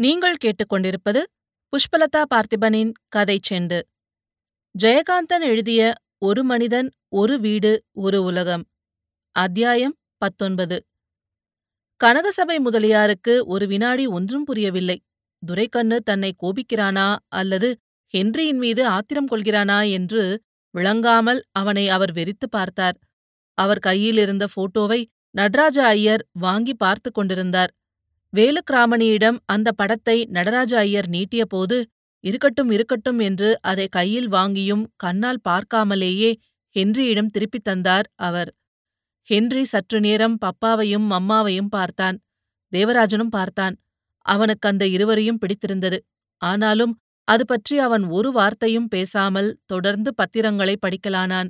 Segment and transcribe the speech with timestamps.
[0.00, 1.22] நீங்கள் கேட்டுக்கொண்டிருப்பது
[1.68, 3.80] புஷ்பலதா பார்த்திபனின் கதை செண்டு.
[4.84, 8.66] ஜெயகாந்தன் எழுதிய ஒரு மனிதன் ஒரு வீடு ஒரு உலகம்
[9.32, 10.86] அத்தியாயம் பத்தொன்பது.
[12.04, 15.02] கனகசபை முதலியாருக்கு ஒரு வினாடி ஒன்றும் புரியவில்லை.
[15.46, 17.78] துரைக்கண்ணு தன்னை கோபிக்கிறானா அல்லது
[18.16, 22.98] ஹென்ரியின் மீது ஆத்திரம் கொள்கிறானா என்று விளங்காமல் அவனை அவர் வெறித்துப் பார்த்தார்.
[23.54, 27.72] அவர் கையிலிருந்த போட்டோவை நடராஜ ஐயர் வாங்கி பார்த்துக் கொண்டிருந்தார்.
[28.32, 31.76] வேலுக்கிராமணியிடம் அந்த படத்தை நடராஜ ஐயர் நீட்டியபோது
[32.24, 36.30] இருக்கட்டும் இருக்கட்டும் என்று அதை கையில் வாங்கியும் கண்ணால் பார்க்காமலேயே
[36.76, 38.50] ஹென்ரியிடம் திருப்பித் தந்தார் அவர்.
[39.28, 42.16] ஹென்றி சற்று நேரம் பப்பாவையும் மம்மாவையும் பார்த்தான்.
[42.72, 43.74] தேவராஜனும் பார்த்தான்.
[44.26, 45.98] அவனுக்கு அந்த இருவரையும் பிடித்திருந்தது.
[46.42, 46.94] ஆனாலும்
[47.28, 51.48] அது பற்றி அவன் ஒரு வார்த்தையும் பேசாமல் தொடர்ந்து பத்திரங்களை படிக்கலானான்.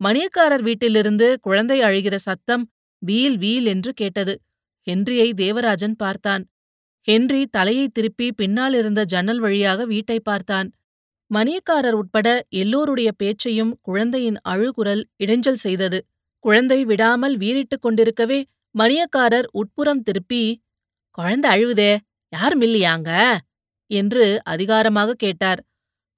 [0.00, 2.64] மணியக்காரர் வீட்டிலிருந்து குழந்தை அழுகிற சத்தம்
[3.02, 4.34] வீல் வீல் என்று கேட்டது.
[4.88, 6.44] ஹென்ரியை தேவராஜன் பார்த்தான்.
[7.08, 10.68] ஹென்றி தலையை திருப்பி பின்னால் இருந்த ஜன்னல் வழியாக வீட்டை பார்த்தான்.
[11.30, 15.98] மணியக்காரர் உட்பட எல்லோருடைய பேச்சையும் குழந்தையின் அழுகுரல் இடைஞ்சல் செய்தது.
[16.44, 18.40] குழந்தை விடாமல் வீறிட்டுக் கொண்டிருக்கவே
[18.78, 20.42] மணியக்காரர் உட்புறம் திருப்பி
[21.18, 21.92] குழந்தை அழுவுதே
[22.32, 23.10] யார் மில்லியாங்க?
[23.90, 25.60] என்று அதிகாரமாக கேட்டார்.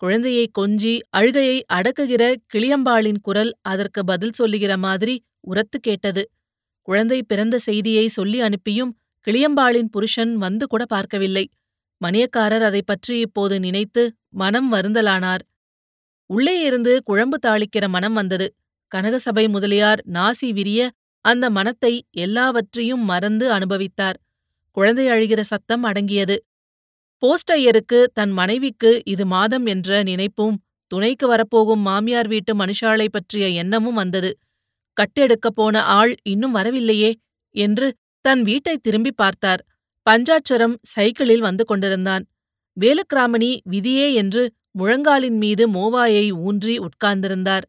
[0.02, 2.22] குழந்தையை கொஞ்சி அழுகையை அடக்குகிற
[2.54, 6.22] கிளியம்பாளின் குரல் அதற்கு பதில் சொல்லுகிற மாதிரி உரத்து கேட்டது.
[6.90, 8.92] குழந்தை பிறந்த செய்தியை சொல்லி அனுப்பியும்
[9.26, 11.44] கிளியம்பாளின் புருஷன் வந்து கூட பார்க்கவில்லை.
[12.00, 15.42] மணியக்காரர் அதை பற்றி இப்போது நினைத்து மனம் வருந்தலானார்.
[16.30, 18.46] உள்ளே இருந்து குழம்பு தாளிக்கிற மனம் வந்தது.
[18.92, 20.80] கனகசபை முதலியார் நாசி விரிய
[21.24, 24.18] அந்த மனத்தை எல்லாவற்றையும் மறந்து அனுபவித்தார்.
[24.76, 26.36] குழந்தை அழுகிற சத்தம் அடங்கியது.
[27.22, 30.56] போஸ்டையருக்கு தன் மனைவிக்கு இது மாதம் என்ற நினைப்பும்
[30.92, 34.30] துணைக்கு வரப்போகும் மாமியார் வீட்டு மனுஷாளை பற்றிய எண்ணமும் வந்தது.
[35.00, 37.10] கட்டெடுக்கப் போன ஆள் இன்னும் வரவில்லையே
[37.54, 37.86] என்று
[38.24, 39.62] தன் வீட்டை திரும்பி பார்த்தார்.
[40.06, 42.24] பஞ்சாட்சரம் சைக்கிளில் வந்து கொண்டிருந்தான்.
[42.76, 44.42] வேலுக்கிராமணி விதியே என்று
[44.78, 47.66] முழங்காலின் மீது மோவாயை ஊன்றி உட்கார்ந்திருந்தார்.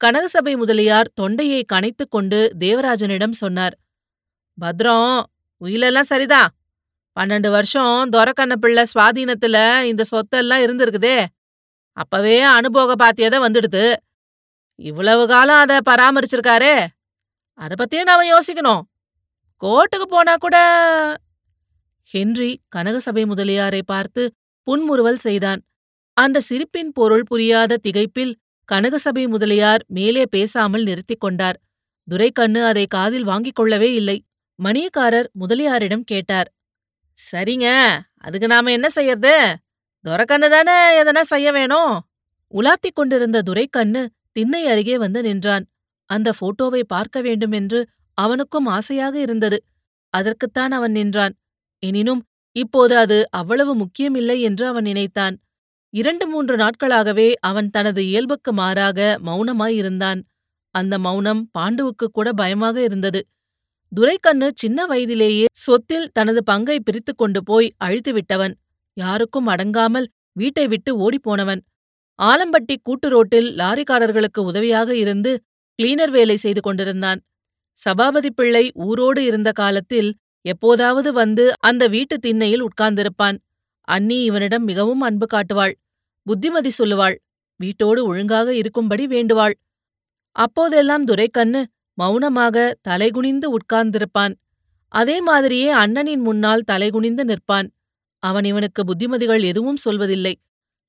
[0.00, 3.74] கனகசபை முதலியார் தொண்டையை கனைத்துக் கொண்டு தேவராஜனிடம் சொன்னார்
[4.58, 5.22] பத்ரம்
[5.60, 6.50] உயிலெல்லாம் சரிதான்
[7.16, 11.26] பன்னெண்டு வருஷம் துரக்கண்ண பிள்ளை சுவாதீனத்துல இந்த சொத்தெல்லாம் இருந்திருக்குதே.
[11.96, 13.84] அப்பவே அனுபோக பாத்தியதை வந்துடுது.
[14.80, 16.74] இவ்வளவு காலம் அதை பராமரிச்சிருக்காரே.
[17.58, 18.82] அத பத்தியும் நாம யோசிக்கணும்.
[19.62, 20.56] கோர்ட்டுக்கு போனா கூட
[22.02, 24.22] ஹென்றி கனகசபை முதலியாரை பார்த்து
[24.66, 25.60] புன்முறுவல் செய்தான்.
[26.16, 28.32] அந்த சிரிப்பின் பொருள் புரியாத திகைப்பில்
[28.68, 31.58] கனகசபை முதலியார் மேலே பேசாமல் நிறுத்திக் கொண்டார்.
[32.08, 34.18] துரைக்கண்ணு அதை காதில் வாங்கிக் கொள்ளவே இல்லை.
[34.58, 36.48] மணியக்காரர் முதலியாரிடம் கேட்டார்
[37.18, 37.66] சரிங்க
[38.16, 39.34] அதுக்கு நாம என்ன செய்யறது?
[40.04, 41.94] துரைக்கண்ணு தானே எதனா செய்ய வேணும்?
[42.54, 44.02] உலாத்திக் கொண்டிருந்த துரைக்கண்ணு
[44.40, 45.64] திண்ணை அருகே வந்து நின்றான்.
[46.10, 47.80] அந்த போட்டோவை பார்க்க வேண்டும் என்று
[48.18, 49.58] அவனுக்கும் ஆசையாக இருந்தது.
[50.14, 51.34] அதற்குத்தான் அவன் நின்றான்.
[51.82, 52.22] எனினும்
[52.56, 55.34] இப்போது அது அவ்வளவு முக்கியமில்லை என்று அவன் நினைத்தான்.
[55.94, 60.20] இரண்டு மூன்று நாட்களாகவே அவன் தனது இயல்புக்கு மாறாக மௌனமாயிருந்தான்
[60.74, 63.20] அந்த மௌனம் பாண்டுவுக்கு கூட பயமாக இருந்தது.
[63.92, 68.54] துரைக்கண்ணு சின்ன வயதிலேயே சொத்தில் தனது பங்கை பிரித்துக் கொண்டு போய் அழித்து விட்டவன்
[68.96, 71.60] யாருக்கும் அடங்காமல் வீட்டை விட்டு ஓடிப்போனவன்
[72.20, 75.30] ஆலம்பட்டி கூட்டு ரோட்டில் லாரிக்காரர்களுக்கு உதவியாக இருந்து
[75.78, 77.20] கிளீனர் வேலை செய்து கொண்டிருந்தான்.
[77.78, 80.10] சபாபதி பிள்ளை ஊரோடு இருந்த காலத்தில்
[80.44, 83.36] எப்போதாவது வந்து அந்த வீட்டு திண்ணையில் உட்கார்ந்திருப்பான்.
[83.88, 85.74] அண்ணி இவனிடம் மிகவும் அன்பு காட்டுவாள்.
[86.26, 87.16] புத்திமதி சொல்லுவாள்
[87.56, 89.54] வீட்டோடு ஒழுங்காக இருக்கும்படி வேண்டுவாள்.
[90.36, 91.60] அப்போதெல்லாம் துரைக்கண்ணு
[91.98, 92.56] மௌனமாக
[92.88, 94.34] தலைகுனிந்து உட்கார்ந்திருப்பான்.
[94.88, 97.68] அதே மாதிரியே அண்ணனின் முன்னால் தலைகுனிந்து நிற்பான்.
[98.22, 100.34] அவன் இவனுக்கு புத்திமதிகள் எதுவும் சொல்வதில்லை.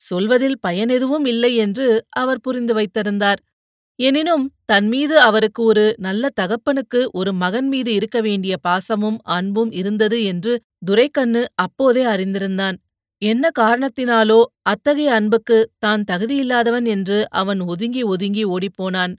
[0.02, 3.40] சொல்வதில் பயன் எதுவும் இல்லை என்று அவர் புரிந்து வைத்திருந்தார்.
[4.00, 10.54] எனினும் தன்மீது அவருக்கு ஒரு நல்ல தகப்பனுக்கு ஒரு மகன் மீது இருக்க வேண்டிய பாசமும் அன்பும் இருந்தது என்று
[10.86, 12.78] துரைக்கண்ணு அப்போதே அறிந்திருந்தான்.
[13.22, 19.14] என்ன காரணத்தினாலோ அத்தகைய அன்புக்கு தான் தகுதியில்லாதவன் என்று அவன் ஒதுங்கி ஒதுங்கி ஓடிப்போனான்.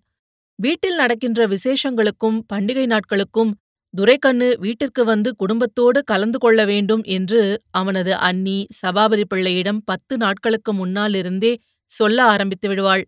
[0.58, 3.52] வீட்டில் நடக்கின்ற விசேஷங்களுக்கும் பண்டிகை நாட்களுக்கும்
[3.94, 11.52] துரைக்கண்ணு வீட்டிற்கு வந்து குடும்பத்தோடு கலந்து கொள்ள வேண்டும் என்று அவனது அண்ணி சபாபதி பிள்ளையிடம் பத்து நாட்களுக்கு முன்னாலிருந்தே
[11.90, 13.04] சொல்ல ஆரம்பித்து விடுவாள்.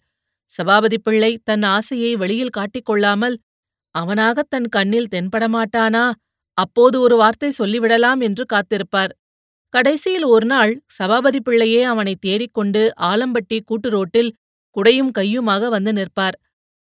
[0.50, 3.36] சபாபதி பிள்ளை தன் ஆசையை வெளியில் காட்டிக்கொள்ளாமல்
[3.94, 6.04] அவனாகத் தன் கண்ணில் தென்படமாட்டானா
[6.58, 9.12] அப்போது ஒரு வார்த்தை சொல்லிவிடலாம் என்று காத்திருப்பார்.
[9.74, 14.30] கடைசியில் ஒரு நாள் சபாபதி பிள்ளையே அவனை தேடிக்கொண்டு ஆலம்பட்டி கூட்டு ரோட்டில்
[14.76, 16.36] குடையும் கையுமாக வந்து நிற்பார்.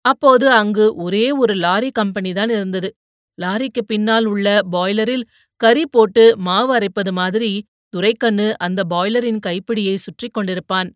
[0.05, 2.89] அப்போது அங்கு ஒரே ஒரு லாரி கம்பெனிதான் இருந்தது.
[3.37, 5.25] லாரிக்கு பின்னால் உள்ள பாய்லரில்
[5.61, 7.51] கறி போட்டு மாவு அரைப்பது மாதிரி
[7.93, 10.89] துரைக்கண்ணு அந்த பாய்லரின் கைப்பிடியை சுற்றி கொண்டிருப்பான்.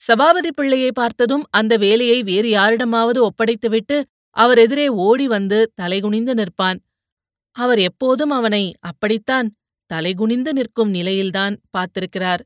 [0.00, 3.96] சபாபதி பிள்ளையை பார்த்ததும் அந்த வேலையை வேறு யாரிடமாவது ஒப்படைத்துவிட்டு
[4.36, 6.78] அவர் எதிரே ஓடி வந்து தலைகுனிந்து நிற்பான்.
[7.56, 9.48] அவர் எப்போதும் அவனை அப்படித்தான்
[9.90, 12.42] தலைகுனிந்து நிற்கும் நிலையில்தான் பார்த்திருக்கிறார்.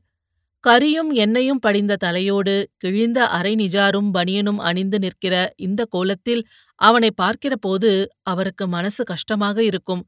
[0.63, 6.41] கரியும் எண்ணெயும் படிந்த தலையோடு கிழிந்த அரை நிஜாரும் பனியனும் அணிந்து நிற்கிற இந்த கோலத்தில்
[6.81, 7.91] அவனை பார்க்கிறபோது
[8.23, 10.03] அவருக்கு மனசு கஷ்டமாக இருக்கும்.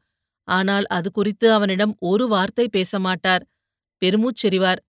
[0.47, 3.43] ஆனால் அது குறித்து அவனிடம் ஒரு வார்த்தை பேச மாட்டார்
[4.01, 4.81] பெருமூச்செறிவார்.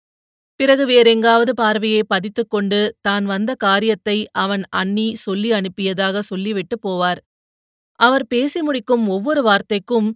[0.61, 7.21] பிறகு வேறெங்காவது பார்வையை பதித்துக் கொண்டு தான் வந்த காரியத்தை அவன் அண்ணி சொல்லி அனுப்பியதாக சொல்லிவிட்டு போவார்.
[8.01, 10.09] அவர் பேசி முடிக்கும் ஒவ்வொரு வார்த்தைக்கும்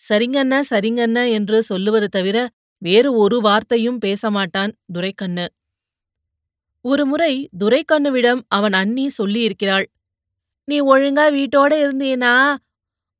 [0.00, 2.38] சரிங்கண்ண சரிங்கண்ண என்று சொல்லுவது தவிர
[2.82, 5.46] வேறு ஒரு வார்த்தையும் பேச மாட்டான் துரைக்கண்ணு
[6.84, 9.86] ஒருமுறை துரைக்கண்ணுவிடம் அவன் அண்ணி சொல்லியிருக்கிறாள்.
[10.68, 12.32] நீ ஒழுங்கா வீட்டோட இருந்தீனா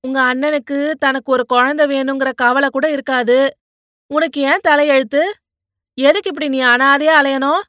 [0.05, 3.39] உங்க அண்ணனுக்கு தனக்கு ஒரு குழந்தை வேணுங்கிற கவலை கூட இருக்காது.
[4.11, 5.23] உனக்கு ஏன் தலையெழுத்து
[5.99, 7.63] எதுக்கு இப்படி நீ அனாதையா அலையணும்?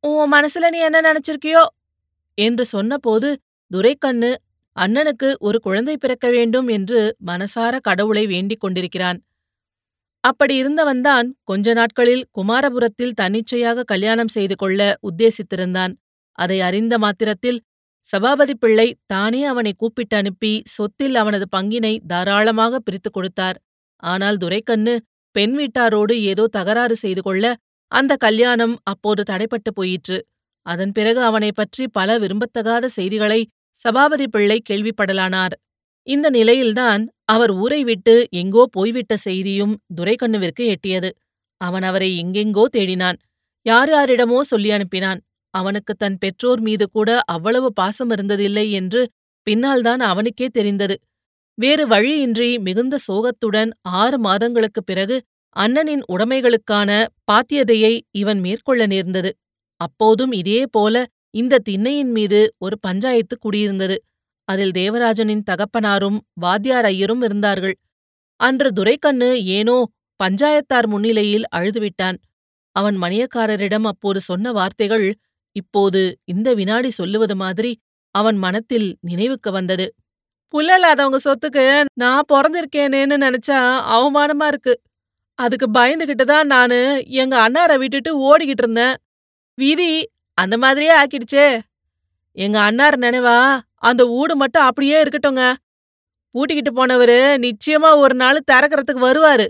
[0.00, 1.62] உன் மனசுல நீ என்ன நினைச்சிருக்கியோ?
[2.34, 3.28] என்று சொன்னபோது
[3.70, 4.32] துரைக்கண்ணு
[4.76, 9.18] அண்ணனுக்கு ஒரு குழந்தை பிறக்க வேண்டும் என்று மனசார கடவுளை வேண்டிக் கொண்டிருக்கிறான்.
[10.24, 15.94] அப்படி இருந்தவன்தான் கொஞ்ச நாட்களில் குமாரபுரத்தில் தன்னிச்சையாக கல்யாணம் செய்து கொள்ள உத்தேசித்திருந்தான்.
[16.38, 17.58] அதை அறிந்த மாத்திரத்தில்
[18.08, 23.58] சபாபதி பிள்ளை தானே அவனை கூப்பிட்டு அனுப்பி சொத்தில் அவனது பங்கினை தாராளமாக பிரித்துக் கொடுத்தார்.
[24.02, 24.94] ஆனால் துரைக்கண்ணு
[25.30, 27.44] பெண் வீட்டாரோடு ஏதோ தகராறு செய்து கொள்ள
[27.92, 30.18] அந்த கல்யாணம் அப்போது தடைப்பட்டு போயிற்று.
[30.66, 33.40] அதன் பிறகு அவனைப் பற்றி பல விரும்பத்தகாத செய்திகளை
[33.76, 35.54] சபாபதி பிள்ளை கேள்விப்படலானார்.
[36.08, 41.10] இந்த நிலையில்தான் அவர் ஊரை விட்டு எங்கோ போய்விட்ட செய்தியும் துரைக்கண்ணுவிற்கு எட்டியது.
[41.60, 43.18] அவன் அவரை எங்கெங்கோ தேடினான்.
[43.66, 45.20] யார் யாரிடமோ சொல்லி அனுப்பினான்.
[45.54, 49.00] அவனுக்கு தன் பெற்றோர் மீது கூட அவ்வளவு பாசம் இருந்ததில்லை என்று
[49.42, 50.96] பின்னால்தான் அவனுக்கே தெரிந்தது.
[51.58, 55.16] வேறு வழியின்றி மிகுந்த சோகத்துடன் ஆறு மாதங்களுக்குப் பிறகு
[55.56, 56.90] அண்ணனின் உடைமைகளுக்கான
[57.32, 59.30] பாத்தியதையை இவன் மேற்கொள்ள நேர்ந்தது.
[59.80, 63.96] அப்போதும் இதே போல இந்த திண்ணையின் மீது ஒரு பஞ்சாயத்து குடியிருந்தது.
[64.48, 67.74] அதில் தேவராஜனின் தகப்பனாரும் வாத்தியார் ஐயரும் இருந்தார்கள்.
[68.40, 69.76] அன்று துரைக்கண்ணு ஏனோ
[70.20, 72.18] பஞ்சாயத்தார் முன்னிலையில் அழுதுவிட்டான்.
[72.76, 75.06] அவன் மணியக்காரரிடம் அப்போது சொன்ன வார்த்தைகள்
[75.62, 77.72] இப்போது இந்த வினாடி சொல்லுவது மாதிரி
[78.14, 79.86] அவன் மனத்தில் நினைவுக்கு வந்தது.
[80.54, 81.64] புள்ளலாதவங்க சொத்துக்கு
[81.94, 83.58] நான் பிறந்திருக்கேனேன்னு நினைச்சா
[83.96, 84.74] அவமானமா இருக்கு.
[85.38, 86.78] அதுக்கு பயந்துகிட்டு தான் நானு
[87.22, 88.96] எங்க அண்ணாரை விட்டுட்டு ஓடிக்கிட்டு இருந்தேன்.
[89.58, 89.92] விதி
[90.38, 91.46] அந்த மாதிரியே ஆக்கிடுச்சே.
[92.36, 93.38] எங்க அண்ணார் நினைவா
[93.88, 95.44] அந்த ஊடு மட்டும் அப்படியே இருக்கட்டுங்க.
[96.34, 99.46] பூட்டிக்கிட்டு போனவரு நிச்சயமா ஒரு நாள் திறக்கறதுக்கு வருவாரு.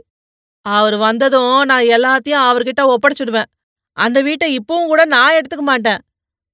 [0.67, 3.49] அவர் வந்ததும் நான் எல்லாத்தையும் அவர்கிட்ட ஒப்படைச்சிடுவேன்.
[3.99, 6.01] அந்த வீட்டை இப்பவும் கூட நான் எடுத்துக்க மாட்டேன்.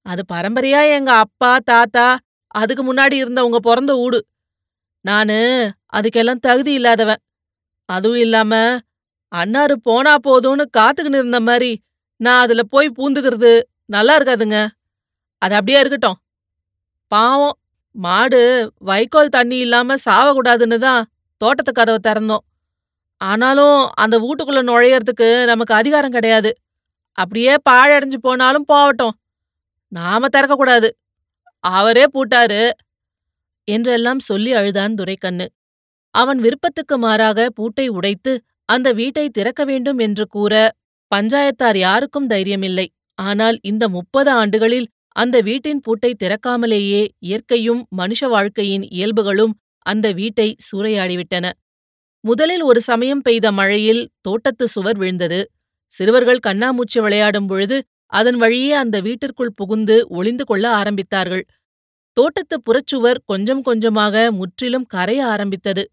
[0.05, 2.07] அது பரம்பரையா எங்க அப்பா தாத்தா
[2.55, 4.19] அதுக்கு முன்னாடி இருந்தவங்க பிறந்த ஊடு.
[5.05, 5.37] நானு
[5.93, 7.21] அதுக்கெல்லாம் தகுதி இல்லாதவன்.
[7.89, 8.53] அதுவும் இல்லாம
[9.31, 11.71] அன்னாரு போனா போதும்னு காத்துக்கின்னு இருந்த மாதிரி
[12.19, 13.51] நான் அதுல போய் பூந்துக்கிறது
[13.85, 14.57] நல்லா இருக்காதுங்க.
[15.41, 16.17] அது அப்படியே இருக்கட்டும்.
[17.11, 17.55] பாவம்
[17.95, 18.41] மாடு
[18.89, 21.03] வைக்கோல் தண்ணி இல்லாம சாவக்கூடாதுன்னு தான்
[21.41, 22.43] தோட்டத்து கதவை திறந்தோம்.
[23.21, 26.51] ஆனாலும் அந்த வீட்டுக்குள்ள நுழையறதுக்கு நமக்கு அதிகாரம் கிடையாது.
[27.17, 29.15] அப்படியே பாழடைஞ்சு போனாலும் போகட்டும்.
[29.91, 30.89] நாம திறக்கக்கூடாது.
[31.63, 32.61] அவரே பூட்டாரு
[33.67, 35.45] என்றெல்லாம் சொல்லி அழுதான் துரைக்கண்ணு.
[36.13, 38.33] அவன் விருப்பத்துக்கு மாறாக பூட்டை உடைத்து
[38.65, 40.53] அந்த வீட்டை திறக்க வேண்டும் என்று கூற
[41.11, 42.87] பஞ்சாயத்தார் யாருக்கும் தைரியமில்லை.
[43.19, 49.53] ஆனால் இந்த முப்பது ஆண்டுகளில் அந்த வீட்டின் பூட்டை திறக்காமலேயே இயற்கையும் மனுஷ வாழ்க்கையின் இயல்புகளும்
[49.85, 51.45] அந்த வீட்டை சூறையாடிவிட்டன.
[52.23, 55.39] முதலில் ஒரு சமயம் பெய்த மழையில் தோட்டத்து சுவர் விழுந்தது.
[55.95, 57.77] சிறுவர்கள் கண்ணாமூச்சி விளையாடும் பொழுது
[58.13, 61.43] அதன் வழியே அந்த வீட்டிற்குள் புகுந்து ஒளிந்து கொள்ள ஆரம்பித்தார்கள்.
[62.17, 65.83] தோட்டத்து புறச்சுவர் கொஞ்சம் கொஞ்சமாக முற்றிலும் கரைய ஆரம்பித்தது.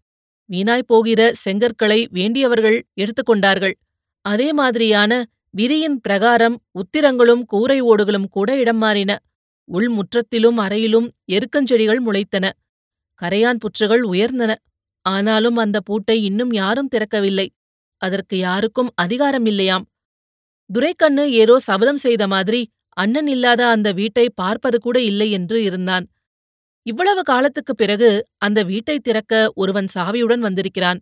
[0.49, 3.75] வீணாய்ப் போகிற செங்கற்களை வேண்டியவர்கள் எடுத்துக்கொண்டார்கள்
[4.25, 5.11] அதே மாதிரியான
[5.53, 9.11] விதியின் பிரகாரம் உத்திரங்களும் கூரை ஓடுகளும் கூட இடம் மாறின.
[9.69, 12.45] உள் முற்றத்திலும் அறையிலும் எருக்கஞ்செடிகள் முளைத்தன.
[13.21, 14.51] கரையான் புற்றுகள் உயர்ந்தன.
[15.05, 17.47] ஆனாலும் அந்த பூட்டை இன்னும் யாரும் திறக்கவில்லை.
[18.01, 19.85] அதற்கு யாருக்கும் அதிகாரம் இல்லையாம்
[20.69, 22.61] துரைக்கண்ணு ஏதோ சபதம் செய்த மாதிரி
[22.97, 26.05] அண்ணன் இல்லாத அந்த வீட்டை பார்ப்பது கூட இல்லை என்று இருந்தான்.
[26.85, 30.99] இவ்வளவு காலத்துக்குப் பிறகு அந்த வீட்டை திறக்க ஒருவன் சாவியுடன் வந்திருக்கிறான்.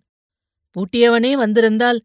[0.75, 1.99] பூட்டியவனே வந்திருந்தால்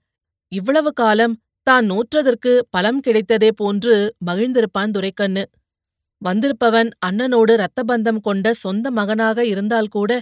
[0.52, 1.34] இவ்வளவு காலம்
[1.66, 3.94] தான் நோற்றதற்கு பலம் கிடைத்ததே போன்று
[4.26, 5.44] மகிழ்ந்திருப்பான் துரைக்கண்ணு.
[6.22, 10.12] வந்திருப்பவன் அண்ணனோடு இரத்தபந்தம் கொண்ட சொந்த மகனாக இருந்தால் கூட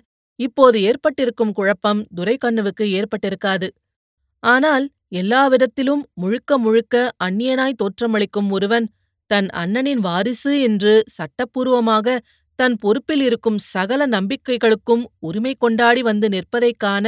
[0.40, 3.68] இப்போது ஏற்பட்டிருக்கும் குழப்பம் துரைக்கண்ணுவுக்கு ஏற்பட்டிருக்காது.
[4.42, 6.94] ஆனால் எல்லாவிதத்திலும் முழுக்க முழுக்க
[7.25, 8.87] அந்நியனாய் தோற்றமளிக்கும் ஒருவன்
[9.30, 12.16] தன் அண்ணனின் வாரிசு என்று சட்டப்பூர்வமாக
[12.59, 17.06] தன் பொறுப்பில் இருக்கும் சகல நம்பிக்கைகளுக்கும் உரிமை கொண்டாடி வந்து நிற்பதைக் காண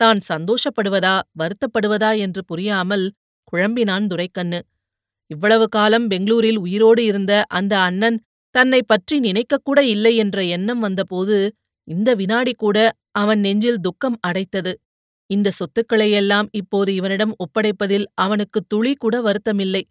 [0.00, 3.06] தான் சந்தோஷப்படுவதா வருத்தப்படுவதா என்று புரியாமல்
[3.52, 4.60] குழம்பினான் துரைக்கண்ணு.
[5.30, 8.18] இவ்வளவு காலம் பெங்களூரில் உயிரோடு இருந்த அந்த அண்ணன்
[8.54, 11.38] தன்னை பற்றி நினைக்கக்கூட இல்லை என்ற எண்ணம் வந்தபோது
[11.88, 12.78] இந்த வினாடி கூட
[13.12, 14.72] அவன் நெஞ்சில் துக்கம் அடைத்தது.
[15.30, 19.82] இந்த சொத்துக்களையெல்லாம் இப்போது இவனிடம் ஒப்படைப்பதில் அவனுக்கு துளி கூட வருத்தமில்லை.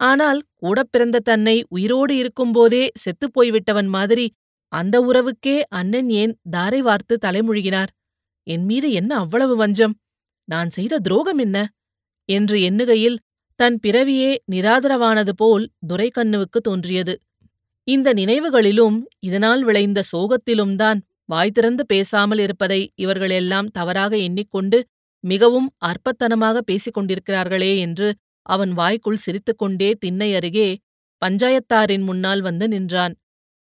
[0.00, 4.26] ஆனால் கூடப் பிறந்த தன்னை உயிரோடு இருக்கும்போதே செத்துப் போய்விட்டவன் மாதிரி
[4.72, 7.90] அந்த உறவுக்கே அண்ணன் ஏன் தாரை வார்த்து தலைமுழுகினார்?
[8.46, 9.94] என் மீது என்ன அவ்வளவு வஞ்சம்?
[10.48, 11.58] நான் செய்த துரோகம் என்ன?
[12.28, 13.18] என்று எண்ணுகையில்
[13.60, 17.14] தன் பிறவியே நிராதரவானது போல் துரைக்கண்ணுவுக்கு தோன்றியது.
[17.88, 21.00] இந்த நினைவுகளிலும் இதனால் விளைந்த சோகத்திலும்தான்
[21.32, 24.78] வாய் திறந்து பேசாமல் இருப்பதை இவர்களெல்லாம் தவறாக எண்ணிக்கொண்டு
[25.24, 28.08] மிகவும் அற்பத்தனமாக பேசிக் கொண்டிருக்கிறார்களே என்று
[28.46, 30.68] அவன் வாய்க்குள் சிரித்துக்கொண்டே திண்ணை அருகே
[31.22, 33.14] பஞ்சாயத்தாரின் முன்னால் வந்து நின்றான்.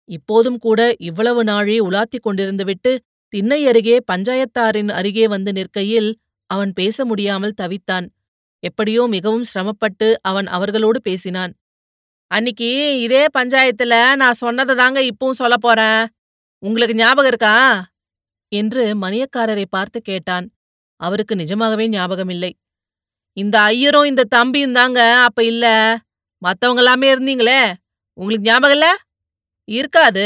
[0.10, 2.92] இப்போதும் கூட இவ்வளவு நாளே உலாத்திக் கொண்டிருந்துவிட்டு
[3.34, 6.10] திண்ணை அருகே பஞ்சாயத்தாரின் அருகே வந்து நிற்கையில்
[6.50, 8.06] அவன் பேச முடியாமல் தவித்தான்.
[8.64, 11.52] எப்படியோ மிகவும் சிரமப்பட்டு அவன் அவர்களோடு பேசினான்.
[12.32, 12.70] அன்னிக்கு
[13.06, 16.02] இதே பஞ்சாயத்துல நான் சொன்னதை தாங்க இப்பவும் சொல்லப் போறேன்.
[16.64, 17.56] உங்களுக்கு ஞாபகம் இருக்கா?
[18.52, 20.46] என்று மணியக்காரரை பார்த்து கேட்டான்.
[21.00, 22.52] அவருக்கு நிஜமாகவே ஞாபகமில்லை
[23.38, 25.66] இந்த ஐயரும் இந்த தம்பியும் தாங்க அப்ப இல்ல.
[26.42, 27.74] மத்தவங்க எல்லாமே இருந்தீங்களே?
[28.14, 28.88] உங்களுக்கு ஞாபகம் இல்ல?
[29.68, 30.26] இருக்காது.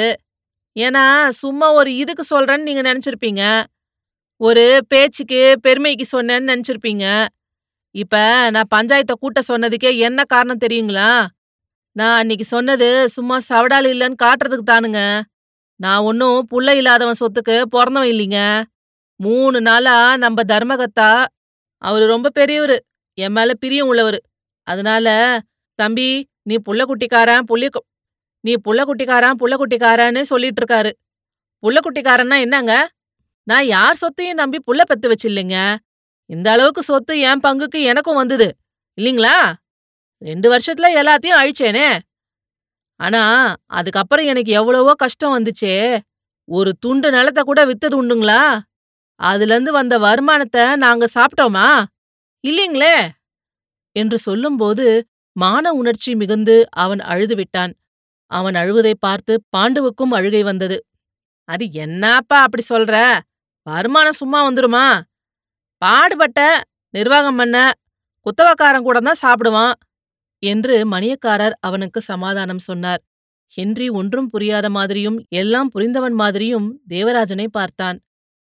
[0.76, 3.44] ஏன்னா சும்மா ஒரு இதுக்கு சொல்றேன்னு நீங்க நினைச்சிருப்பீங்க.
[4.42, 7.06] ஒரு பேச்சுக்கு பெருமைக்கு சொன்னேன்னு நினைச்சிருப்பீங்க.
[7.96, 8.16] இப்ப
[8.52, 11.28] நான் பஞ்சாயத்தை கூட்ட சொன்னதுக்கே என்ன காரணம் தெரியுங்களா?
[11.96, 15.02] நான் அன்னைக்கு சொன்னது சும்மா சவடால் இல்லைன்னு காட்டுறதுக்கு தானுங்க.
[15.84, 18.64] நான் ஒன்னும் புள்ள இல்லாதவன் சொத்துக்கு பிறந்தவன் இல்லைங்க.
[19.16, 21.10] மூணு நாளா நம்ம தர்மகத்தா
[21.82, 22.78] அவரு ரொம்ப பெரியவரு.
[23.18, 24.20] என் மேல பிரியம் உள்ளவரு.
[24.68, 25.08] அதனால
[25.80, 26.08] தம்பி
[26.42, 27.68] நீ புள்ள குட்டிக்காரன் புள்ளி
[28.44, 30.92] நீ புள்ள குட்டிக்காரன் புள்ள குட்டிக்காரன்னு சொல்லிட்டு இருக்காரு
[31.64, 32.74] புள்ள குட்டிக்காரன்னா என்னங்க?
[33.44, 35.76] நான் யார் சொத்தையும் நம்பி புள்ள பெத்து வச்சில்லைங்க.
[36.26, 38.48] இந்த அளவுக்கு சொத்து என் பங்குக்கு எனக்கும் வந்தது.
[39.02, 39.38] இல்லீங்களா?
[40.18, 41.88] ரெண்டு வருஷத்துல எல்லாத்தையும் அழிச்சேனே.
[43.04, 43.22] ஆனா
[43.72, 45.76] அதுக்கப்புறம் எனக்கு எவ்வளவோ கஷ்டம் வந்துச்சே.
[46.50, 48.42] ஒரு துண்டு நிலத்தை கூட வித்தது உண்டுங்களா?
[49.20, 51.68] அதுலேருந்து வந்த வருமானத்தை நாங்க சாப்பிட்டோமா?
[52.44, 52.96] இல்லீங்களே?
[53.96, 54.86] என்று சொல்லும்போது
[55.36, 57.74] மான உணர்ச்சி மிகுந்து அவன் அழுது விட்டான்
[58.32, 60.78] அவன் அழுவதைப் பார்த்து பாண்டுவுக்கும் அழுகை வந்தது.
[61.50, 62.96] அது என்னப்பா அப்படி சொல்ற?
[63.68, 64.86] வருமானம் சும்மா வந்துருமா?
[65.82, 66.42] பாடுபட்ட
[66.94, 67.58] நிர்வாகம் பண்ண
[68.26, 69.74] குத்தவக்காரன் கூட தான் சாப்பிடுவான்.
[70.44, 73.02] என்று மணியக்காரர் அவனுக்கு சமாதானம் சொன்னார்.
[73.58, 77.98] ஹென்றி ஒன்றும் புரியாத மாதிரியும் எல்லாம் புரிந்தவன் மாதிரியும் தேவராஜனை பார்த்தான்.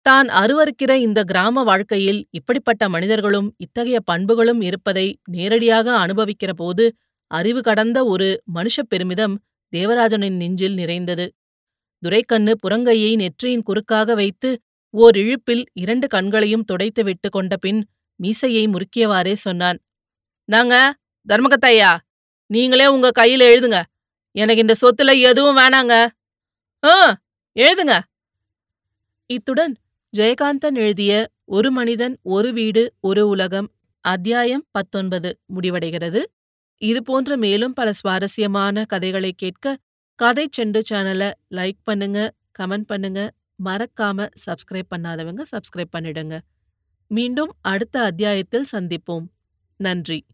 [0.06, 6.84] தான் அருவருக்கிற இந்த கிராம வாழ்க்கையில் இப்படிப்பட்ட மனிதர்களும் இத்தகைய பண்புகளும் இருப்பதை நேரடியாக அனுபவிக்கிற போது
[7.30, 9.36] அறிவு கடந்த ஒரு மனுஷப் பெருமிதம்
[9.72, 11.26] தேவராஜனின் நெஞ்சில் நிறைந்தது.
[12.02, 14.50] துரைக்கண்ணு புறங்கையை நெற்றியின் குறுக்காக வைத்து
[14.94, 17.80] ஓர் இழுப்பில் இரண்டு கண்களையும் துடைத்து விட்டு கொண்ட பின்
[18.20, 19.78] மீசையை முறுக்கியவாறே சொன்னான்
[20.48, 20.74] நாங்க
[21.28, 21.96] தர்மகத்தையா
[22.46, 23.82] நீங்களே உங்க கையில எழுதுங்க.
[24.30, 26.08] எனக்கு இந்த சொத்துல எதுவும் வேணாங்க.
[26.84, 27.16] ஆ
[27.56, 27.98] எழுதுங்க.
[29.26, 29.76] இத்துடன்
[30.16, 33.68] ஜெயகாந்தன் எழுதிய ஒரு மனிதன் ஒரு வீடு ஒரு உலகம்
[34.00, 36.22] அத்தியாயம் பத்தொன்பது முடிவடைகிறது.
[36.76, 39.76] இதுபோன்ற மேலும் பல சுவாரஸ்யமான கதைகளை கேட்க
[40.14, 43.32] கதை செண்டு சேனலை லைக் பண்ணுங்க கமெண்ட் பண்ணுங்க.
[43.64, 46.38] மறக்காம சப்ஸ்கிரைப் பண்ணாதவங்க சப்ஸ்கிரைப் பண்ணிடுங்க.
[47.10, 49.26] மீண்டும் அடுத்த அத்தியாயத்தில் சந்திப்போம்.
[49.76, 50.24] நன்றி.